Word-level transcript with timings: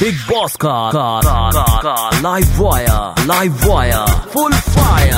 Big 0.00 0.16
Boss 0.30 0.54
का 0.64 0.72
का 0.94 1.06
का 1.24 1.50
का, 1.52 1.64
का 1.82 2.20
live 2.20 2.60
wire 2.62 3.24
live 3.26 3.56
wire 3.68 4.14
full 4.34 4.52
fire 4.74 5.16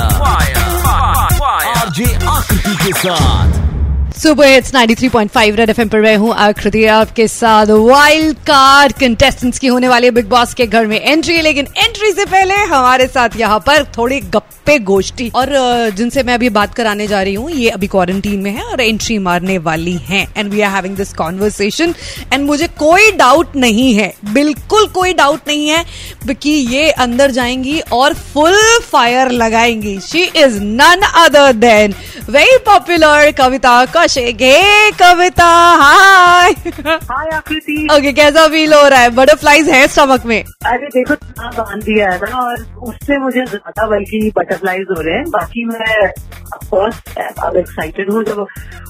RJ 1.81 2.13
Akriti 2.35 2.75
के 2.85 2.93
साथ 3.01 3.59
सुपर 4.21 4.47
हिट्स 4.47 4.73
93.5 4.73 5.55
रेड 5.57 5.69
एफएम 5.69 5.89
पर 5.89 6.01
मैं 6.01 6.15
हूँ, 6.15 6.33
आकृति 6.35 6.85
आपके 6.87 7.27
साथ। 7.27 7.67
वाइल्ड 7.67 8.37
कार्ड 8.47 8.93
कंटेस्टेंट्स 8.93 9.59
की 9.59 9.67
होने 9.67 9.87
वाली 9.87 10.11
बिग 10.11 10.27
बॉस 10.29 10.53
के 10.53 10.67
घर 10.67 10.87
में 10.87 10.99
एंट्री 10.99 11.35
है 11.35 11.41
लेकिन 11.41 11.67
एंट्री 11.77 12.11
से 12.11 12.25
पहले 12.25 12.55
हमारे 12.55 13.07
साथ 13.07 13.39
यहाँ 13.39 13.59
पर 13.59 13.83
थोड़ी 13.97 14.19
गप्पे 14.25 14.77
गोष्ठी। 14.81 15.29
और 15.35 15.49
जिनसे 15.97 16.23
मैं 16.23 16.33
अभी 16.33 16.49
बात 16.51 16.73
कराने 16.73 17.07
जा 17.07 17.21
रही 17.21 17.33
हूँ, 17.33 17.49
ये 17.51 17.69
अभी 17.69 17.87
क्वारंटीन 17.87 18.41
में 18.41 18.51
है 18.51 18.63
और 18.63 18.81
एंट्री 18.81 19.17
मारने 19.19 19.57
वाली 19.59 19.95
है। 20.03 20.21
And 20.37 20.51
we 20.51 20.61
are 20.61 20.71
having 20.73 20.95
this 20.97 21.13
conversation 21.13 21.95
and 22.33 22.45
मुझे 22.45 22.67
कोई 22.79 23.11
डाउट 23.13 23.55
नहीं 23.55 23.93
है, 23.95 24.13
बिल्कुल 24.33 24.85
कोई 24.93 25.13
डाउट 25.13 25.47
नहीं 25.47 25.67
है 25.69 25.83
कि 26.33 26.49
ये 26.49 26.89
अंदर 26.91 27.31
जाएँगी 27.31 27.79
और 27.93 28.13
full 28.13 28.59
fire 28.83 29.31
लगाएँगी। 29.33 29.99
She 30.01 30.23
is 30.23 30.61
none 30.61 31.09
other 31.15 31.51
than 31.55 31.95
very 32.29 32.57
popular 32.65 33.31
Kavita 33.37 33.73
Kaushik 33.93 34.41
hey 34.41 34.91
Kavita 34.99 35.45
hi. 35.81 36.51
Hi 36.81 37.29
Akriti. 37.29 37.87
Okay 37.93 38.11
कैसा 38.13 38.47
फील 38.47 38.73
हो 38.73 38.87
रहा 38.87 38.99
है? 38.99 39.09
बटरफ्लाईज 39.11 39.69
है 39.69 39.87
स्टमक 39.87 40.25
में। 40.25 40.41
अरे 40.41 40.87
देखो 40.87 41.15
बाँध 41.37 41.83
दिया 41.83 42.09
है 42.11 42.19
ना 42.21 42.37
और 42.39 42.61
उससे 42.83 43.17
मुझे 43.19 43.45
ज़्यादा 43.45 43.87
बल्कि 43.87 44.31
बटरफ्लाईज 44.37 44.85
हो 44.89 45.01
रहे 45.01 45.15
हैं। 45.15 45.25
बाकी 45.29 45.65
मैं 45.65 46.11
अब 46.53 47.55
एक्साइटेड 47.57 48.11
हूँ 48.11 48.23
जब 48.23 48.45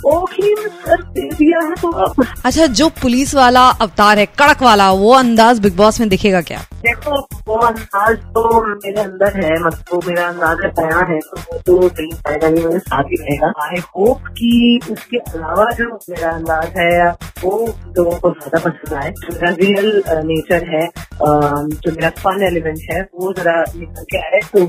ओके 0.07 0.55
सर 0.67 1.01
दे 1.03 1.27
दिया 1.29 1.59
है 1.59 1.75
तो 1.81 1.89
अब। 2.05 2.25
अच्छा 2.45 2.65
जो 2.67 2.87
पुलिस 3.01 3.33
वाला 3.35 3.67
अवतार 3.81 4.19
है 4.19 4.25
कड़क 4.39 4.61
वाला 4.63 4.91
वो 4.93 5.13
अंदाज 5.15 5.59
बिग 5.59 5.75
बॉस 5.77 5.99
में 5.99 6.07
दिखेगा 6.09 6.41
क्या? 6.41 6.59
देखो 6.81 7.19
वो 7.47 7.57
अंदाज 7.57 8.17
तो 8.35 8.61
मेरे 8.65 9.01
अंदर 9.01 9.39
है 9.43 9.51
मतलब 9.63 9.93
वो 9.93 10.01
मेरा 10.07 10.27
अंदाज 10.27 10.63
है 10.63 10.69
है 11.09 11.19
तो 11.19 11.75
वो 11.75 11.89
तो 11.89 12.01
नहीं 12.01 12.13
पाएगा 12.17 12.47
ये 12.47 12.65
मेरे 12.65 12.79
साथ 12.79 13.03
ही। 13.03 13.20
रहेगा 13.21 13.51
आई 13.67 13.79
होप 13.79 14.27
कि 14.37 14.79
उसके 14.91 15.17
अलावा 15.17 15.69
जो 15.71 15.89
मेरा 16.09 16.31
अंदाज 16.31 16.77
है 16.77 17.11
वो 17.43 17.57
लोगों 17.97 18.17
को 18.19 18.31
ज़्यादा 18.31 18.69
पसंद 18.69 18.93
आए 18.93 19.11
जो 19.11 19.33
मेरा 19.33 19.53
रियल 19.59 20.03
नेचर 20.27 20.69
है 20.75 20.87
जो 21.23 21.91
मेरा 21.91 22.09
फन 22.09 22.43
एलिमेंट 22.43 22.79
है 22.91 23.01
वो 23.15 23.33
जरा 23.33 23.63
निकल 23.75 24.03
के 24.03 24.17
आए 24.17 24.39
तो 24.55 24.65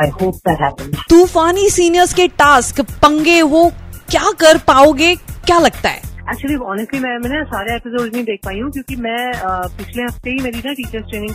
आई 0.00 0.08
होप 0.08 0.34
दैट 0.48 0.60
हैपेंस 0.60 1.04
तूफानी 1.10 1.70
सीनियर्स 1.70 2.14
के 2.14 2.28
टास्क 2.28 2.80
पंगे 2.80 3.40
वो 3.42 3.70
क्या 4.10 4.30
कर 4.40 4.58
पाओगे? 4.58 5.14
क्या 5.16 5.58
लगता 5.58 5.88
है? 5.88 6.07
एक्चुअली 6.30 6.56
ऑनेस्टली 6.70 6.98
मैं, 7.00 7.16
मैंने 7.18 7.42
सारे 7.50 7.74
एपिसोड 7.74 8.14
नहीं 8.14 8.24
देख 8.24 8.40
पाई 8.44 8.58
हूँ 8.60 8.70
क्योंकि 8.72 8.96
मैं 8.96 9.32
पिछले 9.76 10.02
हफ़्ते 10.02 10.30
ही 10.30 10.40
मेरी 10.42 10.58
ना 10.64 10.72
टीचर्स 10.80 11.04
ट्रेनिंग 11.10 11.34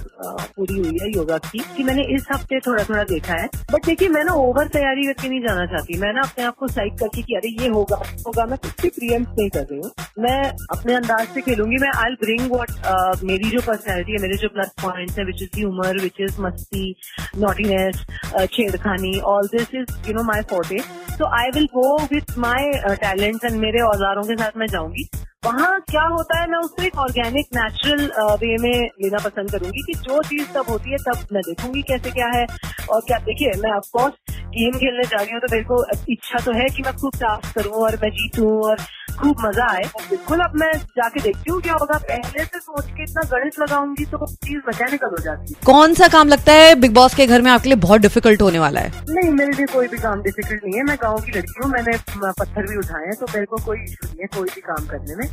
पूरी 0.55 0.77
हुई 0.79 0.97
है 1.01 1.09
योगा 1.11 1.37
की 1.45 1.59
कि 1.77 1.83
मैंने 1.83 2.03
इस 2.15 2.25
हफ़्ते 2.31 2.59
थोड़ा 2.67 2.83
थोड़ा 2.89 3.03
देखा 3.03 3.33
है। 3.33 3.47
बट 3.73 3.85
देखिए, 3.85 4.09
मैं 4.09 4.23
ना 4.23 4.33
ओवर 4.41 4.67
तैयारी 4.73 5.05
करके 5.05 5.29
नहीं 5.29 5.41
जाना 5.41 5.65
चाहती। 5.65 5.97
मैं 5.99 6.11
ना 6.13 6.21
अपने 6.21 6.45
आप 6.45 6.55
को 6.55 6.67
साइड 6.67 6.99
करके 6.99 7.21
कि 7.21 7.35
अरे, 7.35 7.49
ये 7.61 7.69
होगा 7.69 8.01
होगा, 8.27 8.45
मैं 8.45 8.57
कुछ 8.57 8.81
भी 8.81 8.89
प्रियम्स 8.89 9.27
नहीं 9.39 9.49
कर 9.49 9.65
रही 9.71 9.79
हूँ। 9.79 9.91
मैं 10.19 10.41
अपने 10.77 10.93
अंदाज 10.95 11.27
से 11.33 11.41
खेलूँगी, 11.41 11.77
मैं 11.81 11.91
आई 11.95 12.15
ब्रिंग 12.21 12.51
वॉट 12.51 13.23
मेरी 13.23 13.49
जो 13.49 13.61
पर्सनैलिटी 13.67 14.11
है, 14.11 14.21
मेरे 14.21 14.37
जो 14.37 14.49
प्लस 14.49 14.71
पॉइंट्स 14.83 15.17
है 15.19 15.25
which 15.25 15.41
is 15.43 15.57
humour 15.57 16.01
which 16.01 16.21
is 16.21 16.41
मस्ती 16.41 16.95
नॉटीनेस 17.37 18.05
छेड़खानी 18.51 19.19
all 19.33 19.47
this 19.55 19.73
is 19.75 20.07
you 20.07 20.13
know 20.13 20.23
my 20.23 20.41
forte 20.49 20.81
तो 21.17 21.25
I 21.37 21.49
will 21.55 21.65
go 21.73 21.97
with 22.11 22.37
my 22.39 22.71
talents 23.01 23.45
and 23.45 23.59
मेरे 23.61 23.81
औजारों 23.87 24.23
के 24.23 24.35
साथ 24.35 24.57
मैं 24.57 24.67
जाऊँगी। 24.83 25.07
वहाँ 25.45 25.79
क्या 25.91 26.03
होता 26.03 26.39
है, 26.39 26.47
मैं 26.47 26.57
उसको 26.57 26.83
एक 26.83 26.97
ऑर्गेनिक 26.97 27.47
नेचुरल 27.55 28.05
वे 28.41 28.57
में 28.57 28.89
लेना 29.03 29.17
पसंद 29.17 29.51
करूँगी 29.51 29.81
कि 29.87 29.93
जो 29.99 30.21
चीज़ 30.23 30.51
तब 30.53 30.69
होती 30.69 30.91
है, 30.91 30.97
तब 30.97 31.27
मैं 31.33 31.41
देखूँगी 31.41 31.81
कैसे 31.81 32.11
क्या 32.11 32.27
है। 32.35 32.45
और 32.89 33.01
क्या, 33.07 33.17
देखिए, 33.17 33.51
मैं 33.63 33.71
ऑफकोर्स 33.71 34.13
गेम 34.55 34.71
खेलने 34.71 35.03
जा 35.03 35.21
रही 35.21 35.31
हूँ 35.31 35.39
तो 35.41 35.47
मेरे 35.51 35.63
को 35.63 35.83
इच्छा 36.13 36.39
तो 36.45 36.51
है 36.51 36.65
कि 36.65 36.83
मैं 36.83 36.93
खूब 36.93 37.15
टास्क 37.15 37.53
करूँ 37.55 37.73
और 37.73 37.97
मैं 38.01 38.09
जीतूँ 38.09 38.51
और 38.63 38.77
खूब 39.13 39.45
मज़ा 39.45 39.65
आए 39.71 39.83
बिल्कुल 39.99 40.39
अब 40.41 40.55
मैं 40.55 40.71
जाके 40.97 41.21
देखती 41.21 41.51
हूँ 41.51 41.61
क्या 41.61 41.73
होगा। 41.73 41.97
पहले 41.99 42.43
से 42.43 42.59
सोच 42.59 42.85
के 42.87 43.03
इतना 43.03 43.21
गणित 43.31 43.59
लगाऊँगी 43.59 44.05
तो 44.05 44.25
चीज़ 44.27 44.61
मैकेनिकल 44.67 45.07
हो 45.09 45.21
जाती 45.23 45.53
है। 45.53 45.59
कौन 45.65 45.93
सा 45.93 46.07
काम 46.07 46.27
लगता 46.27 46.53
है 46.53 46.73
बिग 46.81 46.93
बॉस 46.93 47.15
के 47.15 47.27
घर 47.27 47.41
में 47.41 47.51
आपके 47.51 47.69
लिए 47.69 47.77
बहुत 47.79 48.01
डिफ़िकल्ट 48.01 48.41
होने 48.41 48.59
वाला 48.59 48.79
है? 48.79 49.05
नहीं 49.09 49.31
मेरे 49.31 49.51
लिए 49.51 49.65
कोई 49.73 49.87
भी 49.87 49.97
काम 49.99 50.21
डिफ़िकल्ट 50.23 50.63
नहीं 50.63 50.77
है। 50.77 50.83
मैं 50.83 50.97
गाँव 51.03 51.19
की 51.21 51.31
लड़की 51.31 51.63
हूँ। 51.63 51.71
मैंने 51.71 51.97
पत्थर 52.17 52.67
भी 52.67 52.77
उठाए 52.77 53.05
हैं 53.05 53.15
तो 53.15 53.25
मेरे 53.33 53.45
को 53.45 53.57
कोई 53.65 53.77
इशू 53.79 54.07
नहीं 54.07 54.21
है 54.21 54.27
कोई 54.35 54.49
भी 54.55 54.61
काम 54.61 54.85
करने 54.87 55.15
में। 55.15 55.27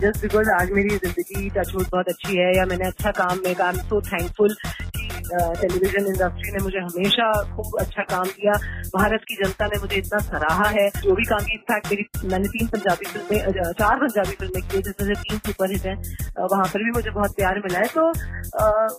जस्ट 0.00 0.20
बिकॉज़ 0.22 0.48
आज 0.52 0.70
मेरी 0.70 0.88
ज़िंदगी 0.96 1.48
टचवुड 1.50 1.86
बहुत 1.92 2.08
अच्छी 2.08 2.36
है 2.36 2.56
या 2.56 2.64
मैंने 2.66 2.86
अच्छा 2.86 3.10
काम 3.18 3.38
में 3.44 3.54
I 3.54 3.68
am 3.68 3.76
so 3.82 4.00
thankful 4.02 4.56
television 5.32 6.06
industry 6.06 6.52
ने 6.52 6.62
मुझे 6.64 6.78
हमेशा 6.80 7.30
खूब 7.46 7.78
अच्छा 7.80 8.02
काम 8.04 8.24
किया। 8.30 8.52
भारत 8.94 9.24
की 9.28 9.34
जनता 9.36 9.66
ने 9.66 9.78
मुझे 9.80 9.96
इतना 9.96 10.18
सराहा 10.20 10.68
है। 10.70 10.88
जो 10.96 11.14
भी 11.14 11.24
काम 11.24 11.44
की 11.44 11.52
इनफैक्ट 11.54 11.90
मेरी, 11.90 12.04
मैंने 12.28 12.48
तीन 12.48 12.66
पंजाबी 12.68 13.06
फ़िल्में 13.06 13.72
चार 13.72 13.96
पंजाबी 13.98 14.34
फ़िल्में 14.40 14.62
की 14.62 14.78
जिसमें 14.78 15.06
से 15.06 15.20
तीन 15.22 15.38
सुपर 15.46 15.72
हिट 15.72 15.86
है 15.86 15.94
वहाँ 16.40 16.64
पर 16.64 16.84
भी 16.84 16.90
मुझे 16.90 17.10
बहुत 17.10 17.36
प्यार 17.36 17.60
मिला 17.64 17.78
है। 17.78 17.86
तो 17.88 18.12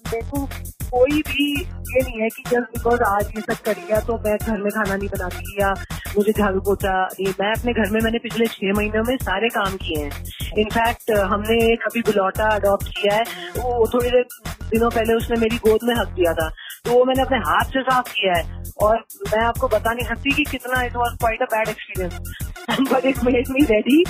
देखो 0.09 0.45
कोई 0.91 1.21
भी 1.27 1.45
ये 1.53 2.01
नहीं 2.01 2.21
है 2.21 2.27
कि 2.29 2.43
जस्ट 2.45 2.77
बिकॉज़ 2.77 3.01
आज 3.03 3.31
ये 3.35 3.41
सब 3.41 3.61
कर 3.65 3.75
लिया 3.77 3.99
तो 4.01 4.17
मैं 4.25 4.37
घर 4.37 4.57
में 4.57 4.69
खाना 4.71 4.95
नहीं 4.95 5.09
बनाती 5.09 5.55
या 5.61 5.73
मुझे 6.17 6.31
झाड़ू 6.31 6.59
पोछा 6.61 6.93
नहीं। 7.03 7.33
मैं 7.39 7.51
अपने 7.51 7.73
घर 7.73 7.89
में, 7.91 7.99
मैंने 8.01 8.17
पिछले 8.19 8.47
छह 8.47 8.73
महीनों 8.77 9.03
में 9.03 9.15
सारे 9.19 9.49
काम 9.49 9.75
किए 9.83 10.03
हैं। 10.03 10.11
इनफैक्ट 10.59 11.11
हमने 11.31 11.55
एक 11.65 11.85
अभी 11.85 12.01
बुलौटा 12.03 12.47
अडॉप्ट 12.55 12.87
किया 12.97 13.15
है। 13.15 13.23
वो 13.57 13.87
थोड़ी 13.93 14.09
देर 14.09 14.25
दिनों 14.73 14.89
पहले 14.89 15.13
उसने 15.13 15.39
मेरी 15.39 15.57
गोद 15.57 15.79
में 15.83 15.95
हक 15.95 16.07
दिया 16.07 16.33
था। 16.33 16.49
तो 16.85 16.91
वो 16.91 17.05
मैंने 17.05 17.21
अपने 17.21 17.37
हाथ 17.37 17.65
से 17.65 17.81
साफ़ 17.81 18.13
किया 18.13 18.33
है। 18.33 18.63
और 18.81 18.97
मैं 19.27 19.43
आपको 19.45 19.67
बता 19.67 19.93
नहीं 19.93 20.07
सकती 20.07 20.31
कि 20.31 20.43
कितना 20.43 20.83
it 20.83 20.95
was 20.95 21.17
quite 21.17 21.41
a 21.41 21.45
bad 21.45 21.69
experience 21.69 22.93
but 22.93 23.05
it 23.05 23.23
made 23.23 23.49
me 23.49 23.65
ready 23.65 24.03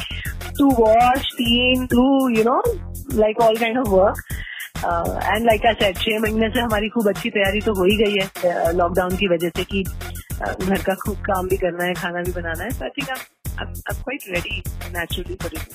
to 0.60 0.70
wash 0.70 1.28
clean 1.38 1.86
to 1.86 2.30
you 2.30 2.44
know 2.44 2.64
like 3.14 3.42
all 3.42 3.58
kind 3.58 3.78
of 3.78 3.90
work 3.90 4.24
and 5.36 5.46
like 5.46 5.66
I 5.66 5.74
said 5.74 5.98
छह 5.98 6.20
महीने 6.20 6.50
से 6.50 6.60
हमारी 6.60 6.90
खूब 6.90 7.10
अच्छी 7.10 7.30
तैयारी 7.30 7.62
तो 7.62 7.74
हो 7.74 7.84
ही 7.84 7.98
गई 7.98 8.12
है 8.12 8.74
लॉकडाउन 8.74 9.16
की 9.16 9.28
वजह 9.28 9.50
से 9.50 9.64
कि 9.64 9.84
uh, 10.34 10.66
घर 10.66 10.78
का 10.78 10.94
खूब 10.94 11.16
काम 11.16 11.48
भी 11.48 11.58
करना 11.58 11.84
है 11.84 11.94
खाना 11.94 12.22
भी 12.22 12.32
बनाना 12.32 12.64
है। 12.64 12.70
तो 12.70 12.86
आई 12.86 12.90
थिंक 12.90 13.20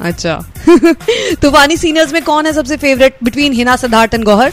अच्छा। 0.00 0.44
तूफानी 1.42 1.76
सीनियर्स 1.76 2.12
में 2.12 2.22
कौन 2.22 2.46
है 2.46 2.52
सबसे 2.52 2.76
favourite 2.76 3.16
between 3.24 3.52
Hina 3.52 3.76
Siddharth 3.76 4.14
and 4.14 4.24
Gauhar? 4.24 4.52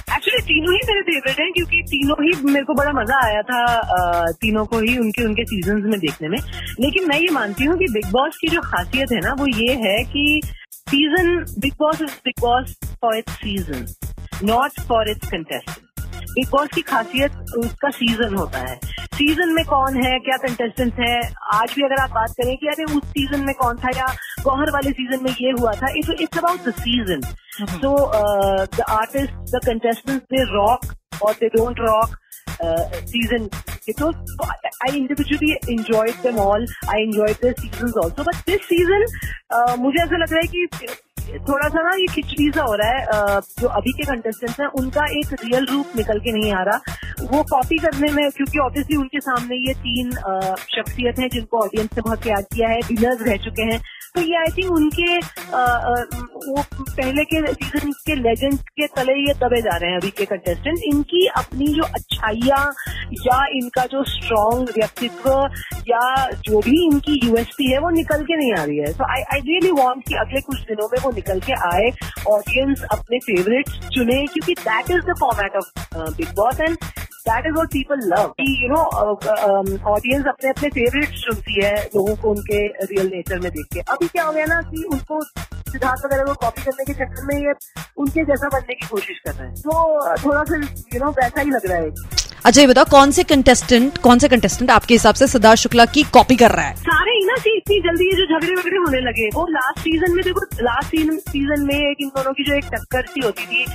Favourite 1.23 1.39
हैं 1.39 1.51
क्योंकि 1.53 1.81
तीनों 1.89 2.15
ही 2.21 2.31
मेरे 2.45 2.65
को 2.65 2.73
बड़ा 2.73 2.91
मज़ा 2.91 3.19
आया 3.25 3.41
था 3.41 4.31
तीनों 4.41 4.65
को 4.65 4.79
ही 4.79 4.97
उनके 4.97 5.25
उनके 5.25 5.43
सीज़न 5.45 5.81
में 5.89 5.99
देखने 5.99 6.29
में। 6.29 6.37
लेकिन 6.79 7.07
मैं 7.09 7.19
ये 7.19 7.29
मानती 7.33 7.65
हूँ 7.65 7.77
कि 7.77 7.87
बिग 7.93 8.11
बॉस 8.11 8.37
की 8.41 8.47
जो 8.47 8.61
खासियत 8.61 9.11
है 9.11 9.19
ना 9.19 9.33
वो 9.39 9.47
ये 9.57 9.73
है 9.83 9.97
कि 10.05 10.41
season 10.89 11.37
Bigg 11.59 11.73
Boss 11.79 12.01
is 12.01 12.15
Bigg 12.25 12.41
Boss 12.41 12.75
for 13.01 13.17
its 13.17 13.33
season 13.35 13.85
not 14.47 14.79
for 14.87 15.09
its 15.09 15.29
contestant 15.29 15.91
Bigg 16.33 16.49
Boss 16.51 16.67
की 16.75 16.81
खासियत 16.81 17.55
उसका 17.57 17.89
सीज़न 17.91 18.35
होता 18.35 18.59
है। 18.59 18.75
सीज़न 19.13 19.51
में 19.53 19.63
कौन 19.65 19.95
है 20.03 20.17
क्या 20.19 20.35
कंटेस्टेंट 20.37 20.93
है? 20.99 21.17
आज 21.53 21.73
भी 21.75 21.83
अगर 21.85 22.01
आप 22.01 22.09
बात 22.09 22.31
करें 22.37 22.55
कि 22.57 22.67
अरे 22.67 22.83
उस 22.95 23.03
सीज़न 23.07 23.43
में 23.45 23.53
कौन 23.55 23.77
था 23.77 23.89
या 23.97 24.07
गौहर 24.43 24.71
वाले 24.73 24.91
सीज़न 24.91 25.23
में 25.23 25.31
ये 25.31 25.51
हुआ 25.59 25.71
था 25.81 25.91
it's 25.97 26.21
it's 26.21 26.37
about 26.37 26.67
the 26.67 26.73
season 26.79 27.21
so 27.75 27.93
the 28.77 28.83
artist 28.89 29.55
the 29.55 29.59
contestant 29.65 30.21
they 30.33 30.43
rock 30.53 30.93
और 31.21 31.33
they 31.39 31.47
don't 31.57 31.79
rock 31.79 32.19
season. 33.11 33.45
So 33.99 34.07
I 34.87 34.89
individually 34.97 35.49
enjoyed 35.73 36.19
them 36.25 36.37
all. 36.43 36.65
I 36.93 36.97
enjoyed 37.05 37.39
their 37.45 37.55
seasons 37.61 37.97
also. 38.03 38.25
But 38.29 38.41
this 38.49 38.67
season 38.71 39.05
uh, 39.55 39.75
मुझे 39.85 40.03
ऐसा 40.03 40.17
लग 40.23 40.33
रहा 40.33 40.39
है 40.39 41.01
थोड़ा 41.47 41.67
सा 41.69 41.81
ना 41.83 41.91
ये 41.99 42.05
खिचड़ी 42.13 42.49
सा 42.55 42.63
हो 42.63 42.73
रहा 42.75 42.89
है 42.89 43.05
अ, 43.05 43.39
जो 43.59 43.67
अभी 43.67 43.91
के 43.97 44.03
कंटेस्टेंट्स 44.05 44.59
हैं 44.59 44.67
उनका 44.79 45.05
एक 45.19 45.33
रियल 45.43 45.65
रूप 45.71 45.95
निकल 45.97 46.19
के 46.19 46.31
नहीं 46.31 46.51
आ 46.53 46.63
रहा। 46.63 47.25
वो 47.31 47.43
कॉपी 47.51 47.77
करने 47.85 48.11
में 48.11 48.29
क्योंकि 48.31 48.59
ऑब्वियसली 48.59 48.97
उनके 48.97 49.19
सामने 49.19 49.55
ये 49.67 49.73
तीन 49.83 50.11
शख्सियत 50.75 51.19
हैं 51.19 51.29
जिनको 51.29 51.59
ऑडियंस 51.59 51.89
ने 51.95 52.01
बहुत 52.01 52.23
प्यार 52.23 52.41
किया 52.53 52.69
है 52.69 52.79
विनर्स 52.91 53.21
रह 53.27 53.37
चुके 53.45 53.63
हैं। 53.71 53.79
तो 54.15 54.21
ये 54.21 54.35
आई 54.37 54.51
थिंक 54.57 54.71
उनके 54.71 55.17
अ, 55.17 55.63
वो 56.47 56.63
पहले 56.81 57.23
के 57.25 57.41
सीज़न 57.53 57.91
के 58.07 58.15
लेजेंड्स 58.15 58.59
के 58.59 58.87
तले 58.95 59.13
ये 59.19 59.33
दबे 59.43 59.61
जा 59.61 59.75
रहे 59.75 59.89
हैं 59.91 59.97
अभी 59.97 60.09
के 60.17 60.25
कंटेस्टेंट 60.25 60.79
इनकी 60.85 61.25
अपनी 61.37 61.67
जो 61.75 61.83
अच्छाइयाँ 61.85 62.63
या 63.19 63.45
इनका 63.55 63.85
जो 63.87 64.03
स्ट्रॉन्ग 64.05 64.69
व्यक्तित्व 64.77 65.29
या 65.89 66.01
जो 66.39 66.59
भी 66.61 66.83
इनकी 66.85 67.19
यूएसपी 67.25 67.71
है, 67.71 67.79
वो 67.79 67.89
निकल 67.91 68.23
के 68.25 68.35
नहीं 68.37 68.53
आ 68.53 68.63
रही 68.63 68.77
है। 68.77 68.91
सो 68.93 69.11
आई 69.11 69.21
आई 69.33 69.39
रियली 69.41 69.71
वांट 69.73 70.03
कि 70.07 70.15
अगले 70.15 70.41
कुछ 70.41 70.59
दिनों 70.67 70.87
में 70.93 70.99
वो 71.03 71.11
निकल 71.11 71.39
के 71.47 71.53
आए 71.69 71.91
ऑडियंस 72.29 72.83
अपने 72.91 73.19
फेवरेट्स 73.21 73.79
चुने, 73.95 74.25
क्योंकि 74.33 74.53
that 74.59 74.91
is 74.91 75.05
the 75.09 75.15
format 75.19 75.55
of 75.55 75.67
Bigg 76.17 76.33
Boss 76.35 76.59
and 76.59 76.77
that 77.27 77.45
is 77.47 77.53
what 77.55 77.67
people 77.73 77.99
love 78.07 78.33
कि 78.39 78.45
यू 78.63 78.69
नो 78.69 78.81
ऑडियंस 79.91 80.25
अपने 80.27 80.49
अपने 80.49 80.69
फेवरेट्स 80.69 81.21
चुनती 81.25 81.63
है, 81.63 81.75
लोगों 81.95 82.15
को 82.15 82.29
उनके 82.31 82.65
रियल 82.67 83.11
नेचर 83.13 83.39
में 83.39 83.51
देख 83.51 83.65
के। 83.73 83.79
अभी 83.93 84.07
क्या 84.07 84.23
हो 84.23 84.33
गया 84.33 84.45
ना 84.45 84.61
कि 84.63 84.83
उनको 84.93 85.21
सिद्धार्थ 85.73 86.05
वगैरह 86.05 86.23
को 86.23 86.33
कॉपी 86.41 86.61
करने 86.61 86.85
के 86.85 86.93
चक्कर 86.93 87.25
में 87.25 87.35
ये 87.37 87.53
उनके 87.97 88.23
जैसा 88.25 88.49
बनने 88.49 88.73
की 88.73 88.87
कोशिश 88.87 89.19
कर 89.27 89.33
रहे 89.33 89.47
हैं। 89.47 89.55
तो 89.57 90.15
थोड़ा 90.25 90.43
सा 90.43 90.57
यू 90.93 91.03
नो 91.05 91.11
वैसा 91.11 91.41
ही 91.41 91.49
लग 91.49 91.65
रहा 91.65 91.77
है। 91.77 92.21
अच्छा 92.45 92.61
ये 92.61 92.67
बताओ 92.67 92.85
कौन 92.91 93.11
से 93.11 93.23
कंटेस्टेंट 93.23 93.97
कौन 94.03 94.19
से 94.19 94.27
कंटेस्टेंट 94.29 94.71
आपके 94.71 94.93
हिसाब 94.93 95.15
से 95.15 95.27
सिद्धार्थ 95.27 95.59
शुक्ला 95.59 95.85
की 95.87 96.03
कॉपी 96.13 96.35
कर 96.35 96.51
रहा 96.51 96.65
है? 96.65 96.75
सारे 96.77 97.11
ही 97.11 97.25
ना 97.25 97.35
कि 97.43 97.55
इतनी 97.57 97.79
जल्दी 97.81 98.05
ये 98.05 98.15
जो 98.17 98.25
झगड़े 98.25 98.55
वगड़े 98.55 98.77
होने 98.77 98.99
लगे 99.01 99.29
वो 99.35 99.45
लास्ट 99.49 99.79
सीज़न 99.79 100.15
में 100.15 100.23
देखो 100.23 100.41
लास्ट 100.61 100.87
सीज़न 100.87 101.17
सीज़न 101.29 101.65
में 101.67 101.75
एक 101.75 102.01
इन 102.01 102.09
दोनों 102.17 102.33
की 102.33 102.43
जो 102.43 102.55
एक 102.55 102.65
टक्कर 102.73 103.05
सी 103.05 103.25
होती 103.25 103.45
थी 103.45 103.65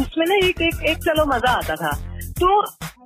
उसमें 0.00 0.26
ना 0.26 0.34
एक 0.46 0.60
एक, 0.62 0.82
एक 0.84 0.98
चलो 0.98 1.24
मज़ा 1.26 1.50
आता 1.52 1.76
था। 1.76 1.90
तो 2.40 2.48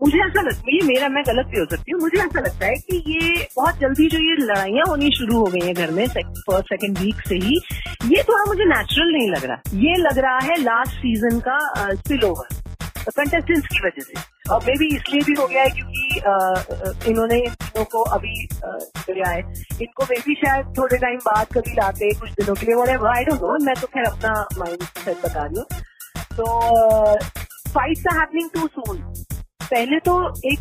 मुझे 0.02 0.18
ऐसा 0.18 0.42
लगता 0.42 0.60
है, 0.60 0.74
ये 0.74 0.86
मेरा, 0.86 1.08
मैं 1.08 1.22
गलत 1.26 1.46
भी 1.50 1.58
हो 1.58 1.64
सकती 1.70 1.92
हूँ, 1.92 2.00
मुझे 2.00 2.18
ऐसा 2.20 2.40
लगता 2.40 2.66
है 2.66 2.74
कि 2.76 2.96
ये 3.08 3.46
बहुत 3.56 3.78
जल्दी 3.80 4.08
जो 4.08 4.18
ये 4.20 4.34
लड़ाइयाँ 4.40 4.86
होनी 4.88 5.10
शुरू 5.18 5.38
हो 5.38 5.44
गई 5.52 5.66
हैं 5.66 5.74
घर 5.74 5.90
में 5.90 6.06
फ़र्स्ट 6.08 6.68
सेकंड 6.68 6.98
वीक 6.98 7.20
से 7.28 7.34
ही, 7.44 7.60
ये 8.06 8.22
थोड़ा 8.28 8.44
मुझे 8.44 8.64
नेचुरल 8.64 9.12
नहीं 9.12 9.30
लग 9.30 9.44
रहा। 9.44 9.78
ये 9.84 9.94
लग 9.98 10.18
रहा 10.18 10.38
है 10.44 10.56
लास्ट 10.62 10.92
सीज़न 10.96 11.38
का 11.48 11.58
स्पिल 11.94 12.24
ओवर 12.24 12.60
कंटेस्टेंट्स 13.08 13.66
की 13.66 13.78
वजह 13.86 14.02
से। 14.02 14.14
और 14.52 14.64
मे 14.66 14.72
भी 14.78 14.86
इसलिए 14.96 15.20
भी 15.26 15.32
हो 15.40 15.46
गया 15.46 15.62
है 15.62 15.70
क्योंकि 15.70 17.10
इन्होंने 17.10 17.38
इन 17.38 17.54
तीनों 17.54 17.84
को 17.92 18.02
अभी 18.16 18.46
दिया 18.64 19.30
है 19.30 19.40
इनको 19.82 20.04
मे 20.10 20.18
भी 20.26 20.34
शायद 20.44 20.74
थोड़े 20.78 20.96
टाइम 20.96 21.18
बाद 21.26 21.46
कभी 21.54 21.72
लाते 21.74 22.12
कुछ 22.20 22.30
दिनों 22.40 22.54
के 22.54 22.66
लिए 22.66 22.76
बोले 22.76 22.92
आई 23.14 23.24
डोंट 23.24 23.40
नो 23.42 23.58
मैं 23.66 23.74
तो 23.80 23.86
खैर 23.94 24.06
अपना 24.10 24.32
माइंड 24.58 24.82
सेट 24.82 25.24
बता 25.24 25.44
रही 25.44 25.58
हूँ। 25.58 25.66
तो 26.36 26.44
fights 27.74 28.06
are 28.06 28.18
happening 28.18 28.48
too 28.54 28.66
soon 28.68 28.96
पहले 29.72 29.98
तो 29.98 30.14
एक 30.52 30.58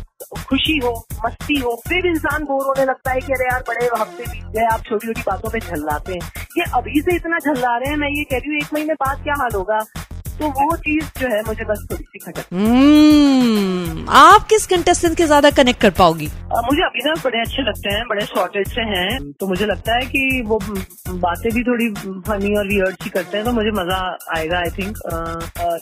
खुशी 0.48 0.78
हो, 0.78 1.06
मस्ती 1.24 1.58
हो, 1.60 1.74
फिर 1.88 2.06
इंसान 2.06 2.44
बोर 2.44 2.64
होने 2.66 2.84
लगता 2.84 3.10
है 3.10 3.20
कि 3.20 3.32
अरे 3.32 3.44
यार, 3.44 3.64
बड़े 3.68 3.86
हफ़्ते 3.86 4.24
बीत 4.32 4.44
गए, 4.44 4.64
आप 4.64 4.80
छोटी 4.80 5.06
छोटी 5.06 5.22
बातों 5.26 5.50
पे 5.50 5.58
झल्लाते 5.58 6.12
हैं। 6.12 6.20
ये 6.58 6.64
अभी 6.74 7.00
से 7.00 7.16
इतना 7.16 7.38
झल्ला 7.38 7.76
रहे 7.76 7.90
हैं, 7.90 7.96
मैं 7.96 8.08
ये 8.08 8.24
कह 8.24 8.36
रही 8.36 8.48
हूँ, 8.48 8.56
एक 8.56 8.74
महीने 8.74 8.94
बाद 8.94 9.22
क्या 9.22 9.34
हाल 9.34 9.50
होगा? 9.54 9.78
तो 10.38 10.48
वो 10.50 10.76
चीज़ 10.78 11.04
जो 11.20 11.28
है 11.28 11.40
मुझे 11.46 11.64
बस 11.64 11.86
थोड़ी 11.90 12.04
सी 12.04 12.18
खटक 12.18 12.46
hmm, 12.54 14.08
आप 14.10 14.46
किस 14.50 14.66
कंटेस्टेंट 14.66 15.16
के 15.16 15.24
ज़्यादा 15.26 15.50
कनेक्ट 15.52 15.80
कर 15.80 15.90
पाओगी? 15.98 16.28
मुझे 16.64 16.82
अभी 16.82 17.04
ना 17.04 17.12
बड़े 17.24 17.40
अच्छे 17.40 17.62
लगते 17.62 17.94
हैं 17.94 18.04
बड़े 18.08 18.24
शॉर्टेज 18.26 18.68
से 18.68 18.82
हैं 18.88 19.32
तो 19.40 19.46
मुझे 19.48 19.66
लगता 19.66 19.94
है 19.96 20.06
कि 20.06 20.42
वो 20.46 20.58
बातें 21.24 21.50
भी 21.54 21.62
थोड़ी 21.64 21.88
फनी 22.28 22.54
और 22.58 22.66
वियर्ड 22.68 22.96
सी 23.02 23.10
करते 23.10 23.36
हैं 23.36 23.44
तो 23.46 23.52
मुझे 23.52 23.70
मज़ा 23.80 23.98
आएगा 24.36 24.58
आई 24.58 24.70
थिंक 24.78 24.98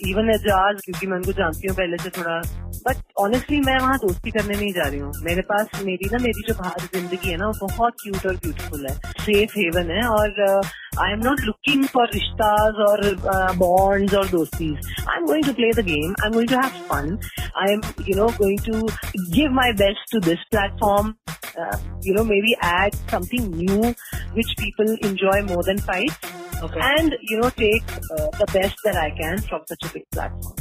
इवन 0.08 0.31
एजाज 0.35 0.81
क्योंकि 0.85 1.06
मैं 1.06 1.17
उनको 1.17 1.32
जानती 1.32 1.69
हूँ 1.69 1.76
पहले 1.76 1.97
से 2.02 2.11
थोड़ा। 2.19 2.41
बट 2.87 2.97
ऑनेस्टली 3.20 3.61
मैं 3.61 3.79
वहाँ 3.79 3.97
दोस्ती 3.99 4.31
करने 4.31 4.55
नहीं 4.55 4.73
जा 4.73 4.82
रही 4.82 4.99
हूँ। 4.99 5.12
मेरे 5.25 5.43
पास 5.49 5.82
मेरी 5.85 6.08
ना 6.12 6.19
मेरी 6.23 6.43
जो 6.49 6.55
बाहर 6.61 6.87
ज़िंदगी 6.94 7.31
है 7.31 7.37
ना 7.37 7.49
वो 7.49 7.67
बहुत 7.67 7.94
क्यूट 8.02 8.26
और 8.26 8.37
ब्यूटीफुल 8.37 8.87
है। 8.87 8.94
सेफ़ 9.25 9.58
हेवन 9.58 9.91
है 9.91 10.06
और 10.08 10.61
I 10.98 11.12
am 11.12 11.20
not 11.20 11.38
looking 11.40 11.84
for 11.84 12.06
rishtas 12.08 12.75
or 12.88 13.31
uh, 13.31 13.54
bonds 13.54 14.14
or 14.14 14.25
those 14.26 14.50
things. 14.50 14.78
I'm 15.06 15.25
going 15.26 15.42
to 15.44 15.54
play 15.54 15.72
the 15.72 15.82
game. 15.82 16.14
I'm 16.22 16.32
going 16.32 16.48
to 16.48 16.56
have 16.56 16.72
fun. 16.87 17.20
I 17.54 17.70
am, 17.70 17.82
you 18.04 18.16
know, 18.16 18.28
going 18.31 18.58
to 18.58 18.88
give 19.31 19.52
my 19.52 19.72
best 19.72 19.98
to 20.12 20.20
this 20.20 20.38
platform. 20.50 21.16
Uh, 21.58 21.78
you 22.02 22.14
know, 22.14 22.25
maybe 22.25 22.56
add 22.60 22.94
something 23.08 23.50
new 23.50 23.94
which 24.34 24.54
people 24.58 24.87
enjoy 25.02 25.42
more 25.46 25.62
than 25.62 25.78
fights. 25.78 26.16
Okay. 26.62 26.81
And, 26.81 27.16
you 27.22 27.40
know, 27.40 27.50
take 27.50 27.82
uh, 27.92 28.28
the 28.38 28.46
best 28.52 28.76
that 28.84 28.96
I 28.96 29.10
can 29.10 29.38
from 29.42 29.62
such 29.69 29.82
a 29.84 29.92
big 29.92 30.04
platform. 30.10 30.56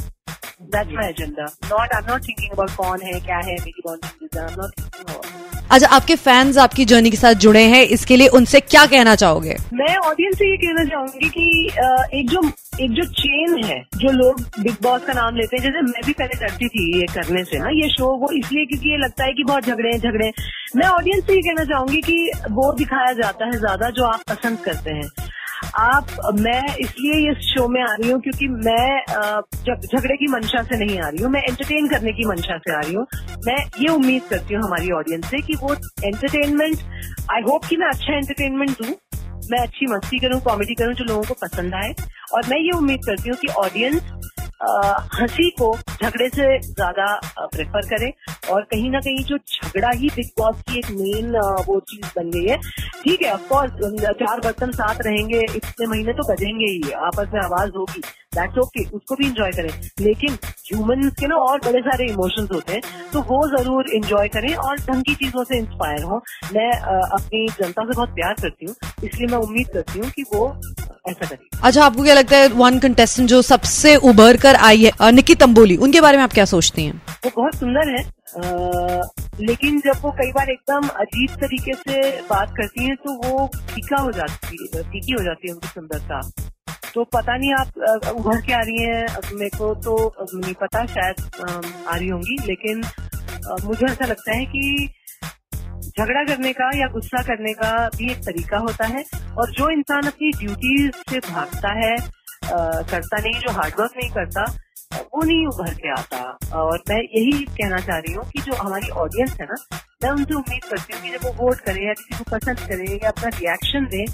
That's 0.68 0.90
my 0.90 1.08
agenda. 1.08 1.52
Not, 1.68 1.94
I'm 1.94 2.06
not 2.06 2.24
thinking 2.24 2.52
about 2.52 2.70
corn 2.70 3.00
hai, 3.00 3.20
kya 3.20 3.42
hai, 3.42 3.56
maybe 3.58 3.74
bonding 3.82 4.10
I'm 4.32 4.56
not 4.56 4.74
thinking 4.76 5.00
about 5.00 5.59
अच्छा 5.70 5.88
आपके 5.88 6.14
fans 6.16 6.56
आपकी 6.58 6.84
journey 6.84 7.10
के 7.10 7.16
साथ 7.16 7.34
जुड़े 7.42 7.62
हैं, 7.64 7.82
इसके 7.88 8.16
लिए 8.16 8.28
उनसे 8.28 8.60
क्या 8.60 8.84
कहना 8.86 9.14
चाहोगे? 9.14 9.56
मैं 9.74 9.96
ऑडियंस 9.98 10.36
से 10.38 10.50
ये 10.50 10.56
कहना 10.56 10.84
चाहूँगी 10.84 11.28
कि 11.28 12.18
एक 12.18 12.30
जो 12.30 12.42
एक 12.80 12.90
जो 12.92 13.04
चेन 13.12 13.64
है, 13.64 13.80
जो 13.96 14.12
लोग 14.12 14.40
बिग 14.60 14.76
बॉस 14.82 15.04
का 15.06 15.12
नाम 15.12 15.36
लेते 15.36 15.56
हैं, 15.56 15.62
जैसे 15.64 15.82
मैं 15.82 16.02
भी 16.06 16.12
पहले 16.12 16.40
डरती 16.40 16.68
थी 16.68 16.98
ये 16.98 17.06
करने 17.14 17.44
से 17.44 17.58
ना, 17.58 17.68
ये 17.74 17.88
शो 17.88 18.06
वो 18.18 18.30
इसलिए 18.32 18.64
क्योंकि 18.66 18.90
ये 18.90 18.96
लगता 18.98 19.24
है 19.24 19.32
कि 19.32 19.44
बहुत 19.44 19.66
झगड़े 19.66 19.88
हैं, 19.88 19.98
झगड़े 20.00 20.32
मैं 20.76 20.86
ऑडियंस 20.88 21.26
से 21.26 21.34
ये 21.34 21.40
कहना 21.40 21.64
चाहूँगी 21.64 22.00
कि 22.00 22.30
वो 22.50 22.72
दिखाया 22.78 23.12
जाता 23.22 23.46
है 23.46 23.58
ज़्यादा 23.58 23.90
जो 23.90 24.04
आप 24.04 24.22
पसंद 24.30 24.58
करते 24.64 24.90
हैं। 24.90 25.08
आप, 25.62 26.06
मैं 26.40 26.76
इसलिए 26.76 27.30
इस 27.30 27.38
शो 27.46 27.66
में 27.68 27.80
आ 27.82 27.92
रही 27.92 28.10
हूँ 28.10 28.20
क्योंकि 28.20 28.48
मैं 28.48 29.00
झगड़े 29.76 30.16
की 30.16 30.26
मंशा 30.32 30.62
से 30.62 30.76
नहीं 30.84 30.98
आ 30.98 31.08
रही 31.08 31.22
हूँ, 31.22 31.30
मैं 31.32 31.42
एंटरटेन 31.42 31.88
करने 31.88 32.12
की 32.12 32.26
मंशा 32.28 32.56
से 32.58 32.74
आ 32.74 32.80
रही 32.80 32.94
हूँ। 32.94 33.06
मैं 33.46 33.56
ये 33.80 33.88
उम्मीद 33.88 34.22
करती 34.30 34.54
हूँ 34.54 34.62
हमारी 34.64 34.90
ऑडियंस 34.92 35.26
से 35.30 35.40
कि 35.42 35.56
वो 35.62 35.74
एंटरटेनमेंट 36.04 36.78
आई 37.32 37.42
होप 37.42 37.64
कि 37.64 37.76
मैं 37.76 37.88
अच्छा 37.88 38.16
एंटरटेनमेंट 38.16 38.70
दूँ, 38.82 38.94
मैं 39.50 39.58
अच्छी 39.58 39.86
मस्ती 39.92 40.18
करूँ 40.18 40.40
कॉमेडी 40.40 40.74
करूँ 40.74 40.94
जो 40.94 41.04
लोगों 41.04 41.22
को 41.22 41.34
पसंद 41.42 41.74
आए। 41.74 41.94
और 42.34 42.46
मैं 42.48 42.58
ये 42.58 42.70
उम्मीद 42.70 43.00
करती 43.06 43.28
हूँ 43.28 43.36
कि 43.36 43.48
ऑडियंस 43.58 44.02
हँसी 44.60 45.48
को 45.52 45.74
झगड़े 45.94 46.28
से 46.28 46.58
ज़्यादा 46.60 47.06
प्रेफर 47.46 47.86
करें। 47.88 48.12
और 48.50 48.62
कहीं 48.62 48.90
ना 48.90 49.00
कहीं 49.00 49.24
जो 49.24 49.36
झगड़ा 49.38 49.90
ही 49.90 50.08
बिग 50.16 50.28
बॉस 50.38 50.62
की 50.62 50.78
एक 50.78 50.90
मेन 50.90 51.36
वो 51.66 51.78
चीज़ 51.82 52.06
बन 52.16 52.30
गई 52.30 52.46
है। 52.46 52.56
ठीक 53.02 53.22
है 53.22 53.32
ऑफकोर्स 53.32 53.70
चार 54.14 54.40
बर्तन 54.40 54.70
साथ 54.72 55.00
रहेंगे, 55.02 55.40
इतने 55.40 55.86
महीने 55.86 56.12
तो 56.12 56.32
बजेंगे 56.32 56.66
ही, 56.66 56.90
आपस 56.92 57.28
में 57.34 57.40
आवाज़ 57.40 57.70
होगी। 57.76 58.00
दैट्स 58.34 58.58
ओके 58.58 58.84
उसको 58.86 59.14
भी 59.16 59.26
इंजॉय 59.26 59.50
करें। 59.52 59.70
लेकिन 60.00 60.34
ह्यूमन 60.64 61.08
के 61.20 61.26
ना 61.26 61.36
और 61.36 61.58
बड़े 61.60 61.80
सारे 61.82 62.06
इमोशंस 62.06 62.48
होते 62.52 62.72
हैं 62.72 63.10
तो 63.12 63.20
वो 63.30 63.40
ज़रूर 63.56 63.88
इंजॉय 63.94 64.28
करें 64.28 64.54
और 64.56 64.76
ढंग 64.80 65.02
की 65.04 65.14
चीज़ों 65.14 65.44
से 65.44 65.58
इंस्पायर 65.58 66.02
हो। 66.02 66.22
मैं 66.54 66.70
अपनी 66.70 67.46
जनता 67.50 67.84
से 67.84 67.94
बहुत 67.94 68.14
प्यार 68.14 68.34
करती 68.42 68.66
हूँ, 68.66 68.74
इसलिए 69.04 69.26
मैं 69.26 69.38
उम्मीद 69.38 69.68
करती 69.74 69.98
हूँ 69.98 70.10
कि 70.10 70.22
वो 70.34 70.46
ऐसा 71.08 71.36
अच्छा 71.62 71.84
आपको 71.84 72.02
क्या 72.02 72.14
लगता 72.14 72.36
है 72.36 72.48
वन 72.48 72.78
कंटेस्टेंट 72.78 73.28
जो 73.28 73.40
सबसे 73.42 73.94
उभर 74.10 74.36
कर 74.36 74.56
आई 74.68 74.84
है 74.84 75.10
निकी 75.12 75.34
तंबोली 75.34 75.76
उनके 75.76 76.00
बारे 76.00 76.16
में 76.16 76.24
आप 76.24 76.32
क्या 76.32 76.44
सोचती 76.44 76.84
हैं? 76.84 77.02
वो 77.24 77.30
बहुत 77.36 77.54
सुंदर 77.54 77.90
है 77.90 78.02
आ, 78.04 79.02
लेकिन 79.40 79.80
जब 79.80 80.00
वो 80.02 80.10
कई 80.10 80.30
बार 80.32 80.50
एकदम 80.50 80.88
अजीब 81.00 81.30
तरीके 81.30 81.74
से 81.74 82.10
बात 82.30 82.50
करती 82.50 82.84
हैं 82.84 82.96
तो 82.96 83.12
वो 83.24 83.46
फीका 83.56 84.00
हो 84.02 84.10
जाती 84.12 84.68
है 84.76 84.82
फीकी 84.82 85.12
हो 85.12 85.24
जाती 85.24 85.48
है 85.48 85.54
उनकी 85.54 85.68
सुंदरता। 85.68 86.20
तो 86.94 87.04
पता 87.04 87.36
नहीं 87.36 87.52
आप 87.54 88.12
उभर 88.16 88.40
के 88.40 88.52
आ 88.52 88.60
रही 88.60 88.82
हैं 88.82 89.06
मेरे 89.34 89.58
को 89.58 89.74
तो 89.74 90.14
नहीं 90.34 90.54
पता 90.54 90.84
शायद 90.86 91.14
आ 91.88 91.96
रही 91.96 92.08
होंगी 92.08 92.36
लेकिन 92.46 92.84
मुझे 93.64 93.86
ऐसा 93.86 94.06
लगता 94.06 94.36
है 94.36 94.44
कि 94.44 94.88
झगड़ा 96.00 96.22
करने 96.24 96.52
का 96.52 96.70
या 96.78 96.86
गुस्सा 96.88 97.22
करने 97.22 97.52
का 97.54 97.70
भी 97.96 98.10
एक 98.10 98.18
तरीका 98.26 98.58
होता 98.58 98.86
है 98.86 99.02
और 99.38 99.50
जो 99.52 99.68
इंसान 99.70 100.06
अपनी 100.06 100.30
ड्यूटी 100.38 100.90
से 101.10 101.18
भागता 101.28 101.72
है 101.78 101.94
आ, 101.94 102.56
करता 102.90 103.18
नहीं 103.18 103.40
जो 103.40 103.50
हार्डवर्क 103.52 103.96
नहीं 103.96 104.10
करता 104.10 104.44
वो 104.94 105.22
नहीं 105.22 105.46
उभर 105.46 105.74
के 105.74 105.90
आता। 105.90 106.20
और 106.60 106.82
मैं 106.88 107.00
यही 107.00 107.44
कहना 107.58 107.78
चाह 107.80 107.98
रही 107.98 108.14
हूँ 108.14 108.24
कि 108.30 108.40
जो 108.42 108.54
हमारी 108.62 108.88
ऑडियंस 109.02 109.36
है 109.40 109.46
ना 109.46 109.56
मैं 110.04 110.10
उनसे 110.10 110.34
उम्मीद 110.34 110.64
करती 110.70 110.92
हूँ 110.92 111.02
कि 111.02 111.10
जब 111.10 111.26
वो 111.26 111.32
वोट 111.42 111.60
करे 111.66 111.86
या 111.86 111.92
किसी 111.92 112.18
को 112.18 112.24
पसंद 112.30 112.60
करे 112.70 112.98
या 113.04 113.10
अपना 113.10 113.28
रिएक्शन 113.38 113.86
दे 113.94 114.04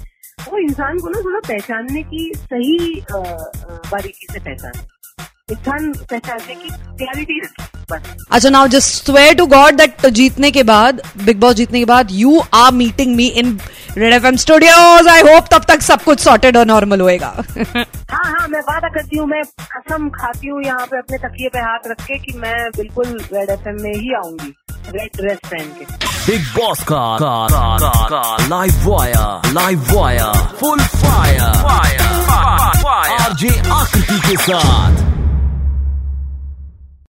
वो 0.49 0.57
इंसान 0.57 0.99
को 0.99 1.09
ना 1.09 1.21
थोड़ा 1.21 1.39
पहचानने 1.47 2.03
की 2.03 2.31
सही 2.35 2.77
बारीकी 3.11 4.33
से 4.33 4.39
पहचाने। 4.39 4.96
अच्छा 8.31 8.49
now 8.49 8.67
just 8.67 9.05
swear 9.05 9.33
to 9.35 9.45
God 9.47 9.75
that 9.75 10.05
जीतने 10.17 10.49
के 10.51 10.63
बाद 10.63 11.01
बिग 11.25 11.39
बॉस 11.39 11.55
जीतने 11.55 11.79
के 11.79 11.85
बाद 11.85 12.07
you 12.11 12.39
are 12.53 12.71
meeting 12.73 13.15
me 13.15 13.27
in 13.41 13.57
Red 13.97 14.13
F 14.13 14.25
M 14.25 14.35
studios 14.43 15.07
I 15.07 15.21
hope 15.27 15.47
तब 15.51 15.63
तक 15.67 15.81
सब 15.81 16.03
कुछ 16.03 16.19
सॉर्टेड 16.19 16.57
और 16.57 16.65
नॉर्मल 16.65 17.01
होएगा। 17.01 17.27
हाँ 17.67 18.23
हाँ 18.23 18.47
मैं 18.47 18.59
वादा 18.59 18.89
करती 18.95 19.17
हूँ 19.17 19.27
मैं 19.27 19.41
कसम 19.75 20.09
खाती 20.19 20.47
हूँ 20.47 20.61
यहाँ 20.63 20.85
पे 20.91 20.97
अपने 20.97 21.17
तकिए 21.17 21.49
पे 21.53 21.59
हाथ 21.59 21.87
रख 21.91 22.01
के 22.05 22.17
कि 22.25 22.37
मैं 22.39 22.55
बिल्कुल 22.77 23.17
रेड 23.33 23.49
एफएम 23.49 23.81
में 23.83 23.93
ही 23.93 24.13
आऊँगी 24.23 24.53
रेड 24.89 25.09
ड्रेस 25.17 25.39
पहन 25.45 25.71
के। 25.79 25.85
बिग 26.27 26.43
बॉस 26.57 26.83
का, 26.83 27.01
का, 27.17 27.47
का, 27.47 27.77
का, 27.77 28.07
का 28.09 28.47
live 28.47 28.89
wire 28.89 29.51
live 29.53 29.91
wire 29.93 30.45
full 30.59 30.79
fire 30.79 31.51
fire 31.65 32.01
RJ 33.19 33.59
Akriti 33.71 34.19
के 34.29 34.35
साथ। 34.43 35.05